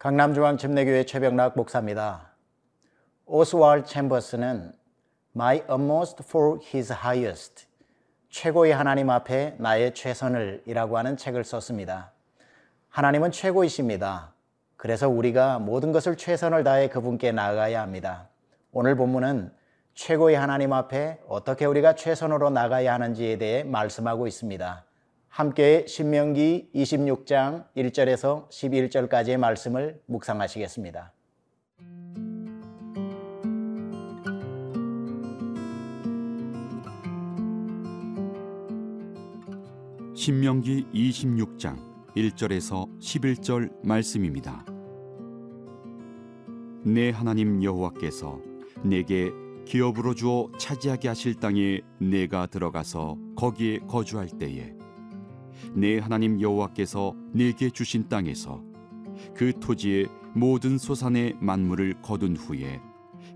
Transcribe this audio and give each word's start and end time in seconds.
강남중앙침례교회 0.00 1.04
최병락 1.04 1.58
목사입니다. 1.58 2.30
오스왈 3.26 3.84
챔버스는 3.84 4.72
My 5.36 5.58
Utmost 5.70 6.22
for 6.26 6.58
His 6.72 6.90
Highest 6.90 7.66
최고의 8.30 8.72
하나님 8.72 9.10
앞에 9.10 9.56
나의 9.58 9.92
최선을 9.92 10.62
이라고 10.64 10.96
하는 10.96 11.18
책을 11.18 11.44
썼습니다. 11.44 12.12
하나님은 12.88 13.30
최고이십니다. 13.30 14.32
그래서 14.78 15.06
우리가 15.06 15.58
모든 15.58 15.92
것을 15.92 16.16
최선을 16.16 16.64
다해 16.64 16.88
그분께 16.88 17.32
나아가야 17.32 17.82
합니다. 17.82 18.30
오늘 18.72 18.96
본문은 18.96 19.52
최고의 19.92 20.34
하나님 20.34 20.72
앞에 20.72 21.20
어떻게 21.28 21.66
우리가 21.66 21.94
최선으로 21.94 22.48
나가야 22.48 22.94
하는지에 22.94 23.36
대해 23.36 23.64
말씀하고 23.64 24.26
있습니다. 24.26 24.82
함께 25.30 25.86
신명기 25.86 26.70
26장 26.74 27.64
1절에서 27.76 28.50
11절까지의 28.50 29.36
말씀을 29.36 30.02
묵상하시겠습니다. 30.06 31.12
신명기 40.16 40.88
26장 40.92 41.78
1절에서 42.16 42.98
11절 42.98 43.86
말씀입니다. 43.86 44.66
내 46.84 47.10
하나님 47.10 47.62
여호와께서 47.62 48.40
내게 48.82 49.30
기업으로 49.64 50.14
주어 50.14 50.50
차지하게 50.58 51.06
하실 51.06 51.34
땅에 51.36 51.82
내가 51.98 52.46
들어가서 52.46 53.16
거기에 53.36 53.78
거주할 53.86 54.28
때에 54.28 54.79
내 55.74 55.98
하나님 55.98 56.40
여호와께서 56.40 57.14
내게 57.32 57.70
주신 57.70 58.08
땅에서 58.08 58.62
그 59.34 59.52
토지의 59.60 60.06
모든 60.34 60.78
소산의 60.78 61.36
만물을 61.40 62.02
거둔 62.02 62.36
후에 62.36 62.80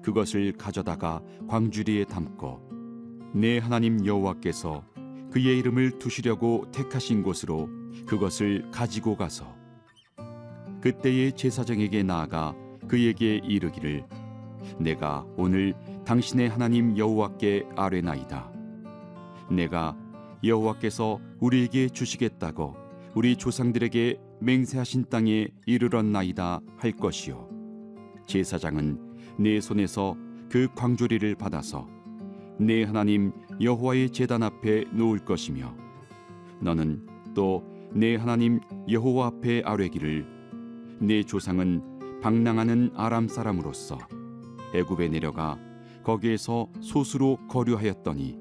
그것을 0.03 0.53
가져다가 0.53 1.23
광주리에 1.49 2.05
담고 2.05 3.33
내 3.35 3.59
하나님 3.59 4.05
여호와께서 4.05 4.85
그의 5.33 5.59
이름을 5.59 5.99
두시려고 5.99 6.71
택하신 6.71 7.23
곳으로 7.23 7.69
그것을 8.07 8.71
가지고 8.71 9.17
가서 9.17 9.55
그때의 10.81 11.33
제사장에게 11.33 12.03
나아가 12.03 12.55
그에게 12.87 13.37
이르기를 13.37 14.07
내가 14.79 15.25
오늘 15.37 15.75
당신의 16.05 16.49
하나님 16.49 16.97
여호와께 16.97 17.69
아뢰나이다. 17.77 18.53
내가 19.51 19.97
여호와께서 20.47 21.21
우리에게 21.41 21.89
주시겠다고 21.89 22.75
우리 23.15 23.37
조상들에게 23.37 24.19
맹세하신 24.41 25.07
땅에 25.09 25.49
이르렀나이다 25.67 26.61
할 26.77 26.93
것이요. 26.93 27.49
제사장은 28.27 28.99
내 29.39 29.61
손에서 29.61 30.17
그 30.51 30.69
광조리를 30.75 31.35
받아서 31.37 31.87
내 32.59 32.85
하나님 32.85 33.33
여호와의 33.61 34.11
제단 34.11 34.43
앞에 34.43 34.85
놓을 34.93 35.25
것이며 35.25 35.75
너는 36.61 37.07
또 37.35 37.75
내 37.97 38.17
하나님 38.17 38.59
여호와 38.89 39.27
앞에 39.29 39.63
아뢰기를 39.65 40.27
내 40.99 41.23
조상은 41.23 42.21
방랑하는 42.21 42.91
아람 42.97 43.29
사람으로서 43.29 43.99
애굽에 44.75 45.09
내려가 45.11 45.57
거기에서 46.03 46.67
소수로 46.81 47.39
거류하였더니 47.49 48.37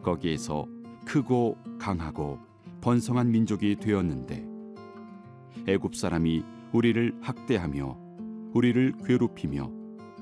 거기에서 0.00 0.66
크고 1.04 1.56
강하고 1.78 2.38
번성한 2.80 3.30
민족이 3.30 3.76
되었는데 3.76 4.46
애굽 5.66 5.94
사람이 5.94 6.44
우리를 6.72 7.16
학대하며 7.20 7.98
우리를 8.52 8.94
괴롭히며 9.06 9.70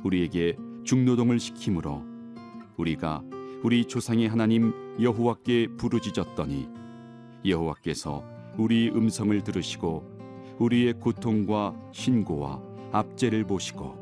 우리에게 0.05 0.57
중노동을 0.85 1.39
시키므로 1.41 2.05
우리가 2.77 3.23
우리 3.63 3.85
조상의 3.85 4.29
하나님 4.29 4.73
여호와께 5.01 5.77
부르짖었더니 5.77 6.69
여호와께서 7.45 8.25
우리 8.59 8.91
음성을 8.91 9.43
들으시고 9.43 10.57
우리의 10.59 10.95
고통과 10.95 11.75
신고와 11.93 12.61
압제를 12.93 13.45
보시고 13.45 13.97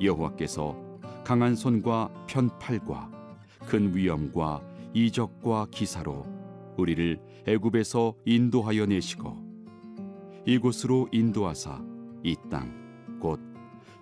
여호와께서 0.00 0.76
강한 1.24 1.54
손과 1.56 2.10
편팔과 2.26 3.10
큰 3.66 3.94
위엄과 3.94 4.60
이적과 4.94 5.66
기사로 5.70 6.24
우리를 6.78 7.20
애굽에서 7.46 8.14
인도하여 8.24 8.86
내시고 8.86 9.36
이곳으로 10.46 11.08
인도하사 11.12 11.82
이 12.24 12.36
땅 12.50 12.84
곧 13.20 13.40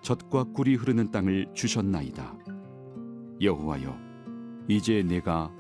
젖과 0.03 0.45
꿀이 0.53 0.75
흐르는 0.75 1.13
땅을 1.13 1.55
주셨나이다. 1.55 2.37
여호와여 3.41 3.97
이제 4.69 5.03
내가 5.05 5.53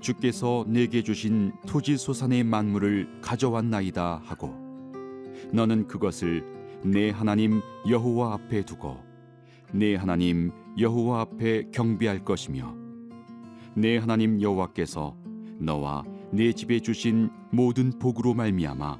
주께서 0.00 0.64
내게 0.68 1.02
주신 1.02 1.52
토지 1.66 1.96
소산의 1.96 2.44
만물을 2.44 3.20
가져왔나이다 3.20 4.22
하고 4.24 4.54
너는 5.52 5.88
그것을 5.88 6.44
내 6.84 7.10
하나님 7.10 7.60
여호와 7.88 8.34
앞에 8.34 8.64
두고 8.64 8.96
내 9.72 9.96
하나님 9.96 10.52
여호와 10.78 11.22
앞에 11.22 11.70
경배할 11.72 12.24
것이며 12.24 12.87
내 13.74 13.98
하나님 13.98 14.40
여호와께서 14.40 15.16
너와 15.58 16.04
내 16.30 16.52
집에 16.52 16.80
주신 16.80 17.30
모든 17.50 17.98
복으로 17.98 18.34
말미암아 18.34 18.98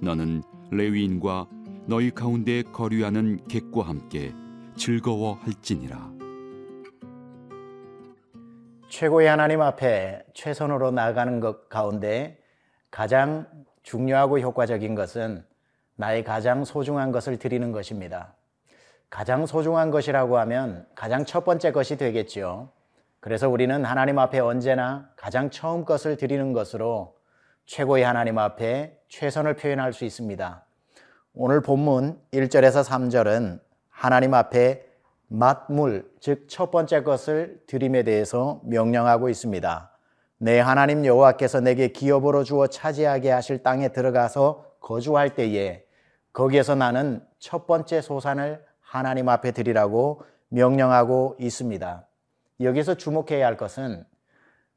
너는 0.00 0.42
레위인과 0.70 1.48
너희 1.86 2.10
가운데 2.10 2.62
거류하는 2.62 3.46
객과 3.48 3.82
함께 3.82 4.34
즐거워할지니라. 4.76 6.12
최고의 8.88 9.28
하나님 9.28 9.60
앞에 9.60 10.24
최선으로 10.34 10.90
나아가는 10.90 11.40
것 11.40 11.68
가운데 11.68 12.38
가장 12.90 13.46
중요하고 13.82 14.40
효과적인 14.40 14.94
것은 14.94 15.44
나의 15.96 16.24
가장 16.24 16.64
소중한 16.64 17.10
것을 17.10 17.38
드리는 17.38 17.72
것입니다. 17.72 18.34
가장 19.10 19.46
소중한 19.46 19.90
것이라고 19.90 20.38
하면 20.38 20.86
가장 20.94 21.24
첫 21.24 21.44
번째 21.44 21.72
것이 21.72 21.96
되겠지요. 21.96 22.70
그래서 23.20 23.48
우리는 23.48 23.84
하나님 23.84 24.18
앞에 24.18 24.38
언제나 24.38 25.10
가장 25.16 25.50
처음 25.50 25.84
것을 25.84 26.16
드리는 26.16 26.52
것으로 26.52 27.16
최고의 27.66 28.04
하나님 28.04 28.38
앞에 28.38 28.98
최선을 29.08 29.56
표현할 29.56 29.92
수 29.92 30.04
있습니다. 30.04 30.64
오늘 31.34 31.60
본문 31.60 32.20
1절에서 32.32 32.84
3절은 32.84 33.60
하나님 33.90 34.34
앞에 34.34 34.86
맛물, 35.26 36.10
즉 36.20 36.48
첫 36.48 36.70
번째 36.70 37.02
것을 37.02 37.60
드림에 37.66 38.02
대해서 38.02 38.60
명령하고 38.64 39.28
있습니다. 39.28 39.92
내 40.38 40.60
하나님 40.60 41.04
여호와께서 41.04 41.60
내게 41.60 41.88
기업으로 41.88 42.44
주어 42.44 42.68
차지하게 42.68 43.30
하실 43.30 43.62
땅에 43.62 43.88
들어가서 43.88 44.64
거주할 44.80 45.34
때에 45.34 45.84
거기에서 46.32 46.76
나는 46.76 47.20
첫 47.38 47.66
번째 47.66 48.00
소산을 48.00 48.64
하나님 48.80 49.28
앞에 49.28 49.50
드리라고 49.50 50.22
명령하고 50.48 51.36
있습니다. 51.38 52.07
여기서 52.60 52.94
주목해야 52.94 53.46
할 53.46 53.56
것은 53.56 54.04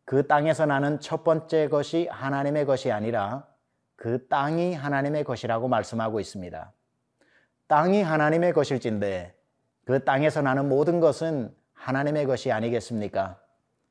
그 0.05 0.27
땅에서 0.27 0.65
나는 0.65 0.99
첫 0.99 1.23
번째 1.23 1.67
것이 1.69 2.07
하나님의 2.11 2.65
것이 2.65 2.91
아니라 2.91 3.47
그 3.95 4.27
땅이 4.27 4.73
하나님의 4.73 5.23
것이라고 5.23 5.67
말씀하고 5.67 6.19
있습니다. 6.19 6.71
땅이 7.67 8.01
하나님의 8.01 8.53
것일진데 8.53 9.35
그 9.85 10.03
땅에서 10.03 10.41
나는 10.41 10.67
모든 10.67 10.99
것은 10.99 11.53
하나님의 11.73 12.25
것이 12.25 12.51
아니겠습니까? 12.51 13.39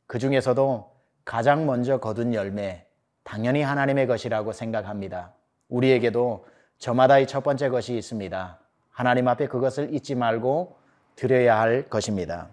그 0.06 0.18
중에서도 0.18 0.94
가장 1.24 1.66
먼저 1.66 1.98
거둔 1.98 2.34
열매, 2.34 2.86
당연히 3.22 3.62
하나님의 3.62 4.06
것이라고 4.06 4.52
생각합니다. 4.52 5.34
우리에게도 5.68 6.46
저마다의 6.78 7.26
첫 7.26 7.42
번째 7.42 7.68
것이 7.68 7.96
있습니다. 7.96 8.58
하나님 8.90 9.28
앞에 9.28 9.46
그것을 9.46 9.94
잊지 9.94 10.14
말고 10.14 10.76
드려야 11.16 11.60
할 11.60 11.88
것입니다. 11.88 12.48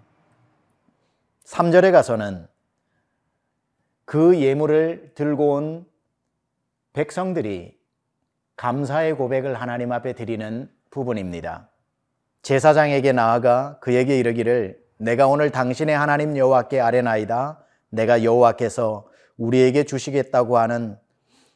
3절에 1.48 1.92
가서는 1.92 2.46
그 4.04 4.38
예물을 4.38 5.12
들고 5.14 5.54
온 5.54 5.86
백성들이 6.92 7.78
감사의 8.56 9.14
고백을 9.14 9.54
하나님 9.54 9.92
앞에 9.92 10.12
드리는 10.12 10.70
부분입니다. 10.90 11.70
제사장에게 12.42 13.12
나아가 13.12 13.78
그에게 13.80 14.18
이르기를 14.18 14.78
내가 14.98 15.26
오늘 15.26 15.50
당신의 15.50 15.96
하나님 15.96 16.36
여호와께 16.36 16.80
아뢰나이다. 16.80 17.64
내가 17.88 18.24
여호와께서 18.24 19.08
우리에게 19.38 19.84
주시겠다고 19.84 20.58
하는 20.58 20.98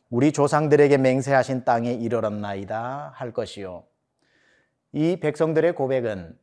우리 0.09 0.33
조상들에게 0.33 0.97
맹세하신 0.97 1.65
땅에 1.65 1.93
이르렀나이다 1.93 3.13
할 3.15 3.33
것이요. 3.33 3.85
이 4.93 5.17
백성들의 5.21 5.75
고백은 5.75 6.39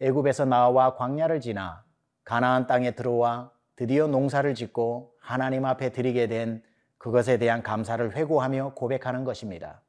애굽에서 0.00 0.44
나와 0.44 0.94
광야를 0.94 1.40
지나 1.40 1.85
가나안 2.26 2.66
땅에 2.66 2.90
들어와 2.90 3.52
드디어 3.76 4.08
농사를 4.08 4.52
짓고 4.54 5.14
하나님 5.20 5.64
앞에 5.64 5.90
드리게 5.90 6.26
된 6.26 6.60
그것에 6.98 7.38
대한 7.38 7.62
감사를 7.62 8.14
회고하며 8.16 8.72
고백하는 8.74 9.22
것입니다. 9.24 9.80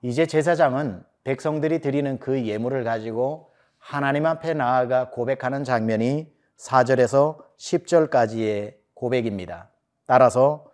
이제 0.00 0.26
제사장은 0.26 1.04
백성들이 1.24 1.80
드리는 1.80 2.18
그 2.18 2.46
예물을 2.46 2.84
가지고 2.84 3.52
하나님 3.76 4.24
앞에 4.24 4.54
나아가 4.54 5.10
고백하는 5.10 5.62
장면이 5.62 6.32
4절에서 6.56 7.44
10절까지의 7.58 8.76
고백입니다. 8.94 9.68
따라서 10.06 10.64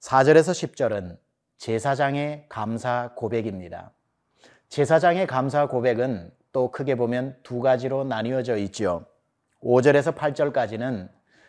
4절에서 0.00 0.72
10절은 0.72 1.18
제사장의 1.58 2.46
감사 2.48 3.10
고백입니다. 3.16 3.92
제사장의 4.70 5.26
감사 5.26 5.66
고백은 5.66 6.32
또 6.52 6.70
크게 6.70 6.94
보면 6.94 7.36
두 7.42 7.60
가지로 7.60 8.04
나뉘어져 8.04 8.56
있죠. 8.56 9.04
5절에서 9.62 10.14
8절까지는 10.14 11.08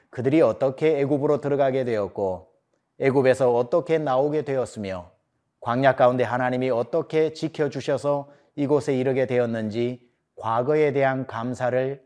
그들이 0.10 0.42
어떻게 0.42 1.00
애굽으로 1.00 1.42
들어가게 1.42 1.84
되었고 1.84 2.52
애굽에서 3.00 3.54
어떻게 3.56 3.98
나오게 3.98 4.44
되었으며 4.44 5.12
광야 5.60 5.96
가운데 5.96 6.24
하나님이 6.24 6.70
어떻게 6.70 7.34
지켜 7.34 7.70
주셔서 7.70 8.30
이곳에 8.56 8.96
이르게 8.96 9.26
되었는지 9.26 10.08
과거에 10.36 10.94
대한 10.94 11.26
감사를 11.26 12.06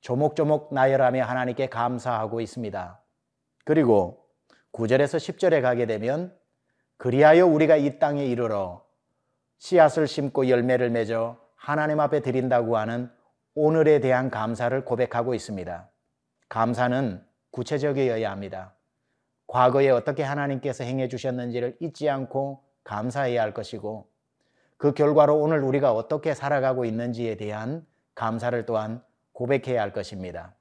조목조목 0.00 0.74
나열하며 0.74 1.22
하나님께 1.22 1.68
감사하고 1.68 2.40
있습니다. 2.40 3.00
그리고 3.64 4.24
9절에서 4.72 5.16
10절에 5.18 5.62
가게 5.62 5.86
되면 5.86 6.34
그리하여 6.96 7.46
우리가 7.46 7.76
이 7.76 7.98
땅에 7.98 8.24
이르러 8.24 8.84
씨앗을 9.58 10.08
심고 10.08 10.48
열매를 10.48 10.90
맺어 10.90 11.38
하나님 11.56 12.00
앞에 12.00 12.20
드린다고 12.20 12.76
하는 12.76 13.10
오늘에 13.56 14.00
대한 14.00 14.30
감사를 14.30 14.84
고백하고 14.84 15.32
있습니다. 15.32 15.88
감사는 16.48 17.24
구체적이어야 17.52 18.28
합니다. 18.28 18.74
과거에 19.46 19.90
어떻게 19.90 20.24
하나님께서 20.24 20.82
행해 20.82 21.06
주셨는지를 21.06 21.76
잊지 21.78 22.10
않고 22.10 22.64
감사해야 22.82 23.40
할 23.40 23.54
것이고 23.54 24.08
그 24.76 24.92
결과로 24.92 25.38
오늘 25.38 25.62
우리가 25.62 25.92
어떻게 25.92 26.34
살아가고 26.34 26.84
있는지에 26.84 27.36
대한 27.36 27.86
감사를 28.16 28.66
또한 28.66 29.02
고백해야 29.32 29.80
할 29.80 29.92
것입니다. 29.92 30.54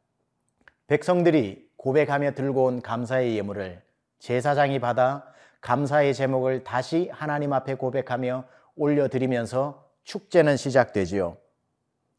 백성들이 0.85 1.67
고백하며 1.77 2.33
들고 2.33 2.65
온 2.65 2.81
감사의 2.81 3.35
예물을 3.37 3.81
제사장이 4.19 4.79
받아 4.79 5.25
감사의 5.61 6.13
제목을 6.13 6.63
다시 6.63 7.09
하나님 7.11 7.53
앞에 7.53 7.73
고백하며 7.73 8.45
올려드리면서 8.75 9.89
축제는 10.03 10.57
시작되지요. 10.57 11.42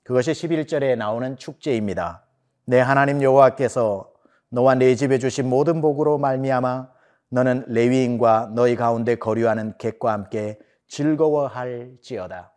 그것이 0.05 0.33
11절에 0.33 0.97
나오는 0.97 1.35
축제입니다. 1.39 2.27
내 2.67 2.79
하나님 2.79 3.23
여호와께서 3.23 4.12
너와 4.51 4.75
내 4.75 4.95
집에 4.95 5.19
주신 5.19 5.49
모든 5.49 5.81
복으로 5.81 6.19
말미암아 6.19 6.91
너는 7.31 7.65
레위인과 7.69 8.53
너희 8.55 8.77
가운데 8.77 9.15
거류하는 9.15 9.79
객과 9.79 10.12
함께 10.12 10.59
즐거워할지어다. 10.89 12.53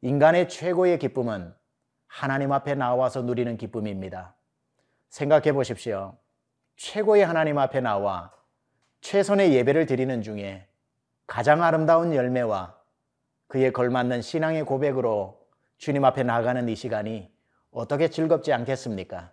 인간의 0.00 0.48
최고의 0.48 0.98
기쁨은 0.98 1.54
하나님 2.06 2.52
앞에 2.52 2.74
나와서 2.74 3.20
누리는 3.20 3.58
기쁨입니다. 3.58 4.34
생각해 5.10 5.52
보십시오. 5.52 6.16
최고의 6.76 7.26
하나님 7.26 7.58
앞에 7.58 7.82
나와 7.82 8.32
최선의 9.02 9.52
예배를 9.52 9.84
드리는 9.84 10.22
중에 10.22 10.66
가장 11.26 11.62
아름다운 11.62 12.14
열매와 12.14 12.74
그에 13.48 13.70
걸맞는 13.70 14.22
신앙의 14.22 14.64
고백으로 14.64 15.45
주님 15.78 16.04
앞에 16.04 16.22
나가는 16.22 16.68
이 16.68 16.74
시간이 16.74 17.30
어떻게 17.70 18.08
즐겁지 18.08 18.52
않겠습니까? 18.52 19.32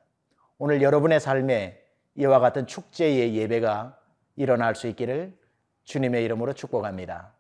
오늘 0.58 0.82
여러분의 0.82 1.20
삶에 1.20 1.82
이와 2.16 2.40
같은 2.40 2.68
축제의 2.68 3.36
예배가 3.36 3.98
일어날 4.36 4.76
수 4.76 4.88
있기를 4.88 5.38
주님의 5.86 6.24
이름으로 6.26 6.54
축복합니다. 6.54 7.34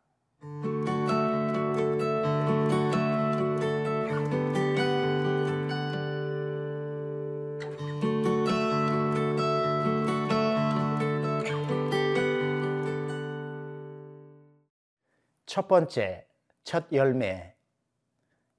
첫 15.46 15.68
번째, 15.68 16.26
첫 16.64 16.86
열매. 16.92 17.53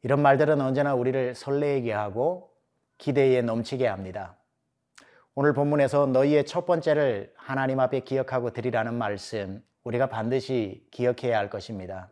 이런 0.04 0.20
말들은 0.20 0.60
언제나 0.60 0.94
우리를 0.94 1.34
설레게 1.34 1.90
하고 1.90 2.52
기대에 2.98 3.40
넘치게 3.40 3.86
합니다. 3.86 4.36
오늘 5.34 5.54
본문에서 5.54 6.04
너희의 6.08 6.44
첫 6.44 6.66
번째를 6.66 7.32
하나님 7.34 7.80
앞에 7.80 8.00
기억하고 8.00 8.50
드리라는 8.50 8.92
말씀, 8.92 9.64
우리가 9.82 10.10
반드시 10.10 10.86
기억해야 10.90 11.38
할 11.38 11.48
것입니다. 11.48 12.10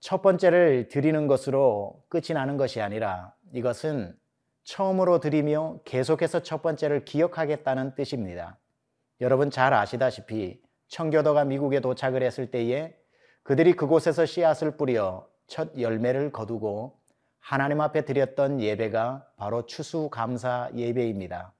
첫 0.00 0.20
번째를 0.20 0.88
드리는 0.88 1.28
것으로 1.28 2.02
끝이 2.08 2.34
나는 2.34 2.56
것이 2.56 2.80
아니라 2.80 3.34
이것은 3.52 4.18
처음으로 4.64 5.20
드리며 5.20 5.78
계속해서 5.84 6.42
첫 6.42 6.60
번째를 6.60 7.04
기억하겠다는 7.04 7.94
뜻입니다. 7.94 8.58
여러분 9.20 9.48
잘 9.48 9.72
아시다시피 9.72 10.60
청교도가 10.88 11.44
미국에 11.44 11.78
도착을 11.78 12.20
했을 12.20 12.50
때에 12.50 12.96
그들이 13.44 13.74
그곳에서 13.74 14.26
씨앗을 14.26 14.76
뿌려 14.76 15.30
첫 15.46 15.78
열매를 15.78 16.32
거두고 16.32 16.98
하나님 17.40 17.80
앞에 17.80 18.04
드렸던 18.04 18.60
예배가 18.60 19.26
바로 19.36 19.66
추수감사 19.66 20.70
예배입니다. 20.74 21.52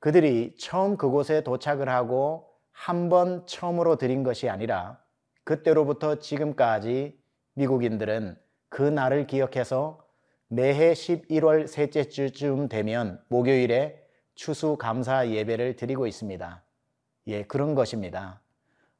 그들이 0.00 0.54
처음 0.58 0.96
그곳에 0.96 1.42
도착을 1.42 1.88
하고 1.88 2.48
한 2.72 3.08
번 3.08 3.44
처음으로 3.46 3.96
드린 3.96 4.22
것이 4.22 4.48
아니라 4.48 5.00
그때로부터 5.44 6.20
지금까지 6.20 7.18
미국인들은 7.54 8.36
그 8.68 8.82
날을 8.82 9.26
기억해서 9.26 10.04
매해 10.46 10.92
11월 10.92 11.66
셋째 11.66 12.04
주쯤 12.08 12.68
되면 12.68 13.20
목요일에 13.28 14.00
추수감사 14.34 15.28
예배를 15.30 15.76
드리고 15.76 16.06
있습니다. 16.06 16.62
예, 17.26 17.42
그런 17.44 17.74
것입니다. 17.74 18.40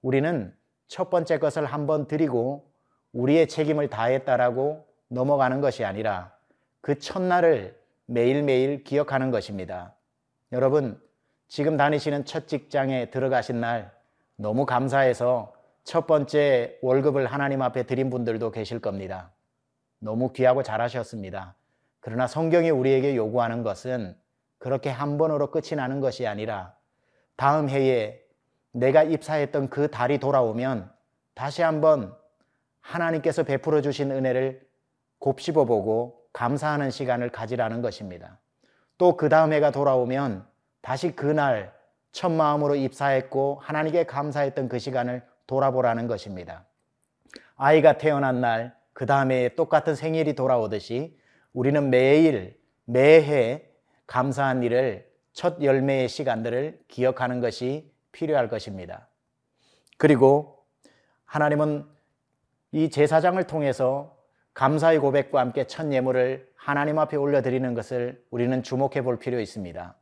우리는 0.02 0.54
첫 0.88 1.08
번째 1.11 1.38
것을 1.38 1.64
한번 1.64 2.06
드리고 2.08 2.67
우리의 3.12 3.48
책임을 3.48 3.88
다했다라고 3.88 4.86
넘어가는 5.08 5.60
것이 5.60 5.84
아니라 5.84 6.32
그 6.80 6.98
첫날을 6.98 7.78
매일매일 8.06 8.84
기억하는 8.84 9.30
것입니다. 9.30 9.94
여러분, 10.52 11.00
지금 11.48 11.76
다니시는 11.76 12.24
첫 12.24 12.46
직장에 12.46 13.10
들어가신 13.10 13.60
날 13.60 13.92
너무 14.36 14.66
감사해서 14.66 15.52
첫 15.84 16.06
번째 16.06 16.78
월급을 16.82 17.26
하나님 17.26 17.62
앞에 17.62 17.84
드린 17.84 18.10
분들도 18.10 18.50
계실 18.50 18.78
겁니다. 18.80 19.32
너무 19.98 20.32
귀하고 20.32 20.62
잘하셨습니다. 20.62 21.54
그러나 22.00 22.26
성경이 22.26 22.70
우리에게 22.70 23.16
요구하는 23.16 23.62
것은 23.62 24.16
그렇게 24.58 24.90
한 24.90 25.18
번으로 25.18 25.50
끝이 25.50 25.76
나는 25.76 26.00
것이 26.00 26.26
아니라 26.26 26.74
다음 27.36 27.68
해에 27.68 28.20
내가 28.72 29.02
입사했던 29.02 29.70
그 29.70 29.90
달이 29.90 30.18
돌아오면 30.18 30.90
다시 31.34 31.62
한번 31.62 32.14
하나님께서 32.88 33.42
베풀어 33.42 33.83
주신 33.83 34.11
은혜를 34.11 34.66
곱씹어 35.18 35.66
보고 35.66 36.23
감사하는 36.33 36.90
시간을 36.90 37.30
가지라는 37.30 37.83
것입니다. 37.83 38.38
또 38.97 39.16
그 39.16 39.28
다음 39.28 39.52
해가 39.52 39.71
돌아오면 39.71 40.47
다시 40.80 41.14
그날 41.14 41.73
첫 42.12 42.30
마음으로 42.30 42.76
입사했고 42.76 43.61
하나님께 43.62 44.04
감사했던 44.04 44.68
그 44.68 44.78
시간을 44.78 45.23
돌아보라는 45.47 46.07
것입니다. 46.07 46.64
아이가 47.57 47.99
태어난 47.99 48.40
날, 48.40 48.75
그 48.95 49.04
다음에 49.07 49.50
똑같은 49.54 49.95
생일이 49.95 50.35
돌아오듯이 50.35 51.16
우리는 51.52 51.90
매일, 51.90 52.59
매해 52.87 53.66
감사한 54.07 54.62
일을 54.62 55.07
첫 55.33 55.62
열매의 55.62 56.09
시간들을 56.09 56.80
기억하는 56.88 57.40
것이 57.40 57.92
필요할 58.12 58.49
것입니다. 58.49 59.09
그리고 59.99 60.64
하나님은 61.26 61.98
이 62.72 62.90
제사장을 62.90 63.42
통해서 63.44 64.16
감사의 64.52 64.98
고백과 64.98 65.40
함께 65.40 65.66
첫 65.66 65.90
예물을 65.90 66.48
하나님 66.54 66.98
앞에 66.98 67.16
올려드리는 67.16 67.72
것을 67.75 68.22
우리는 68.30 68.62
주목해 68.62 69.02
볼 69.02 69.18
필요 69.18 69.40
있습니다. 69.40 69.94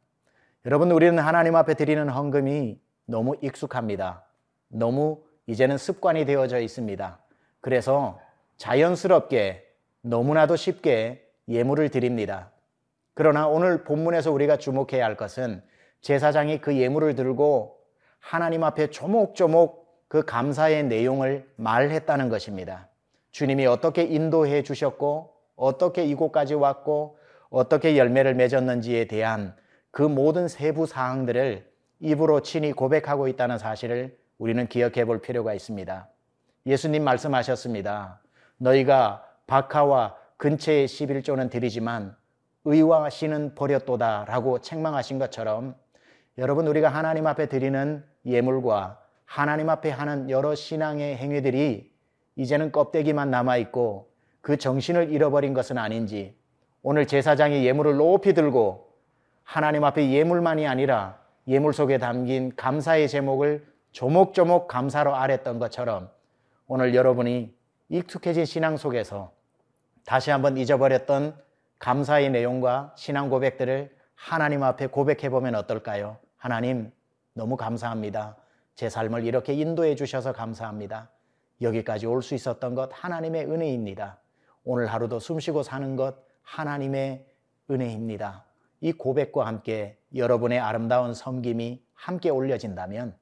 여러분, 0.64 0.90
우리는 0.90 1.16
하나님 1.18 1.54
앞에 1.54 1.74
드리는 1.74 2.08
헌금이 2.08 2.80
너무 3.04 3.36
익숙합니다. 3.40 4.24
너무 4.68 5.22
이제는 5.46 5.78
습관이 5.78 6.24
되어져 6.24 6.58
있습니다. 6.58 7.18
그래서 7.60 8.20
자연스럽게 8.56 9.64
너무나도 10.00 10.56
쉽게 10.56 11.24
예물을 11.48 11.88
드립니다. 11.90 12.50
그러나 13.14 13.46
오늘 13.46 13.84
본문에서 13.84 14.32
우리가 14.32 14.56
주목해야 14.56 15.04
할 15.04 15.16
것은 15.16 15.62
제사장이 16.00 16.60
그 16.60 16.76
예물을 16.76 17.14
들고 17.14 17.78
하나님 18.18 18.64
앞에 18.64 18.90
조목조목 18.90 19.85
그 20.08 20.24
감사의 20.24 20.84
내용을 20.84 21.48
말했다는 21.56 22.28
것입니다. 22.28 22.88
주님이 23.30 23.66
어떻게 23.66 24.02
인도해 24.02 24.62
주셨고, 24.62 25.34
어떻게 25.56 26.04
이곳까지 26.04 26.54
왔고, 26.54 27.18
어떻게 27.50 27.96
열매를 27.96 28.34
맺었는지에 28.34 29.06
대한 29.06 29.54
그 29.90 30.02
모든 30.02 30.48
세부 30.48 30.86
사항들을 30.86 31.70
입으로 32.00 32.40
친히 32.40 32.72
고백하고 32.72 33.28
있다는 33.28 33.58
사실을 33.58 34.16
우리는 34.38 34.66
기억해 34.66 35.04
볼 35.04 35.20
필요가 35.20 35.54
있습니다. 35.54 36.08
예수님 36.66 37.04
말씀하셨습니다. 37.04 38.20
너희가 38.58 39.24
박하와 39.46 40.16
근처의 40.36 40.86
11조는 40.86 41.50
드리지만 41.50 42.14
의와 42.64 43.08
신은 43.08 43.54
버렸도다 43.54 44.26
라고 44.28 44.60
책망하신 44.60 45.18
것처럼 45.18 45.74
여러분 46.36 46.66
우리가 46.66 46.88
하나님 46.88 47.26
앞에 47.26 47.46
드리는 47.46 48.04
예물과 48.26 49.00
하나님 49.26 49.68
앞에 49.68 49.90
하는 49.90 50.30
여러 50.30 50.54
신앙의 50.54 51.16
행위들이 51.16 51.92
이제는 52.36 52.72
껍데기만 52.72 53.30
남아 53.30 53.58
있고 53.58 54.10
그 54.40 54.56
정신을 54.56 55.12
잃어버린 55.12 55.52
것은 55.52 55.76
아닌지 55.76 56.34
오늘 56.82 57.06
제사장이 57.06 57.66
예물을 57.66 57.96
높이 57.96 58.32
들고 58.32 58.92
하나님 59.42 59.84
앞에 59.84 60.10
예물만이 60.10 60.66
아니라 60.66 61.18
예물 61.48 61.72
속에 61.72 61.98
담긴 61.98 62.54
감사의 62.56 63.08
제목을 63.08 63.66
조목조목 63.92 64.68
감사로 64.68 65.14
아랬던 65.14 65.58
것처럼 65.58 66.10
오늘 66.66 66.94
여러분이 66.94 67.54
익숙해진 67.88 68.44
신앙 68.44 68.76
속에서 68.76 69.32
다시 70.04 70.30
한번 70.30 70.56
잊어버렸던 70.56 71.36
감사의 71.78 72.30
내용과 72.30 72.94
신앙 72.96 73.28
고백들을 73.28 73.94
하나님 74.14 74.62
앞에 74.62 74.86
고백해 74.86 75.28
보면 75.30 75.54
어떨까요? 75.54 76.16
하나님, 76.36 76.90
너무 77.34 77.56
감사합니다. 77.56 78.36
제 78.76 78.90
삶을 78.90 79.24
이렇게 79.24 79.54
인도해 79.54 79.94
주셔서 79.96 80.32
감사합니다. 80.32 81.10
여기까지 81.62 82.06
올 82.06 82.22
수 82.22 82.34
있었던 82.34 82.74
것 82.74 82.90
하나님의 82.92 83.46
은혜입니다. 83.46 84.18
오늘 84.64 84.86
하루도 84.86 85.18
숨쉬고 85.18 85.62
사는 85.62 85.96
것 85.96 86.16
하나님의 86.42 87.26
은혜입니다. 87.70 88.44
이 88.82 88.92
고백과 88.92 89.46
함께 89.46 89.98
여러분의 90.14 90.60
아름다운 90.60 91.14
섬김이 91.14 91.82
함께 91.94 92.28
올려진다면 92.28 93.16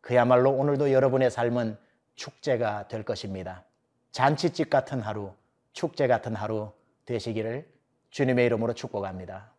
그야말로 0.00 0.52
오늘도 0.52 0.92
여러분의 0.92 1.30
삶은 1.30 1.76
축제가 2.14 2.86
될 2.86 3.02
것입니다. 3.02 3.64
잔치집 4.12 4.70
같은 4.70 5.00
하루, 5.00 5.32
축제 5.72 6.06
같은 6.06 6.36
하루 6.36 6.72
되시기를 7.04 7.68
주님의 8.10 8.46
이름으로 8.46 8.74
축복합니다. 8.74 9.52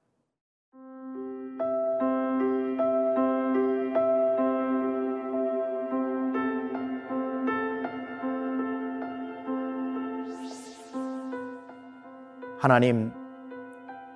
하나님, 12.61 13.11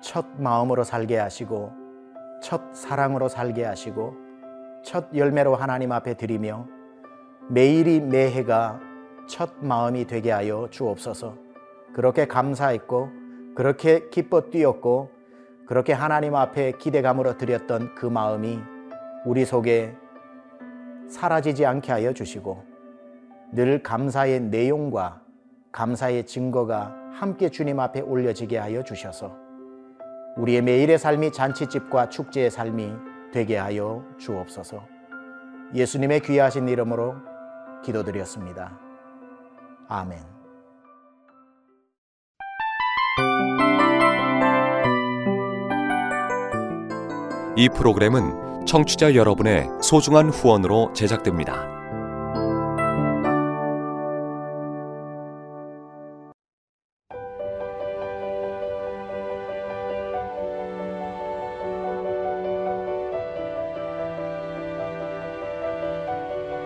첫 0.00 0.24
마음으로 0.38 0.84
살게 0.84 1.18
하시고, 1.18 1.72
첫 2.40 2.76
사랑으로 2.76 3.28
살게 3.28 3.64
하시고, 3.64 4.14
첫 4.84 5.08
열매로 5.12 5.56
하나님 5.56 5.90
앞에 5.90 6.14
드리며, 6.14 6.64
매일이 7.48 7.98
매해가 7.98 8.78
첫 9.28 9.50
마음이 9.62 10.06
되게 10.06 10.30
하여 10.30 10.68
주옵소서. 10.70 11.34
그렇게 11.92 12.28
감사했고, 12.28 13.08
그렇게 13.56 14.08
기뻐 14.10 14.48
뛰었고, 14.48 15.10
그렇게 15.66 15.92
하나님 15.92 16.36
앞에 16.36 16.74
기대감으로 16.78 17.38
드렸던 17.38 17.96
그 17.96 18.06
마음이 18.06 18.60
우리 19.24 19.44
속에 19.44 19.92
사라지지 21.08 21.66
않게 21.66 21.90
하여 21.90 22.12
주시고, 22.12 22.62
늘 23.50 23.82
감사의 23.82 24.38
내용과 24.38 25.20
감사의 25.72 26.26
증거가 26.26 27.05
함께 27.18 27.48
주님 27.48 27.80
앞에 27.80 28.02
올려지게 28.02 28.58
하여 28.58 28.84
주셔서 28.84 29.34
우리의 30.36 30.60
매일의 30.60 30.98
삶이 30.98 31.32
잔치집과 31.32 32.10
축제의 32.10 32.50
삶이 32.50 32.92
되게 33.32 33.56
하여 33.56 34.04
주옵소서. 34.18 34.82
예수님의 35.74 36.20
귀하신 36.20 36.68
이름으로 36.68 37.14
기도드렸습니다. 37.82 38.78
아멘. 39.88 40.18
이 47.56 47.70
프로그램은 47.70 48.66
청취자 48.66 49.14
여러분의 49.14 49.70
소중한 49.80 50.28
후원으로 50.28 50.92
제작됩니다. 50.92 51.75